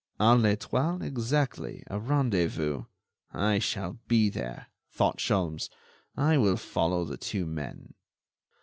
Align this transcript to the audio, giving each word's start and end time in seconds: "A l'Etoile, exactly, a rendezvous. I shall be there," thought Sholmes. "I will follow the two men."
"A 0.19 0.35
l'Etoile, 0.35 1.03
exactly, 1.03 1.83
a 1.85 1.99
rendezvous. 1.99 2.85
I 3.31 3.59
shall 3.59 3.99
be 4.07 4.29
there," 4.31 4.65
thought 4.89 5.19
Sholmes. 5.19 5.69
"I 6.17 6.39
will 6.39 6.57
follow 6.57 7.05
the 7.05 7.17
two 7.17 7.45
men." 7.45 7.93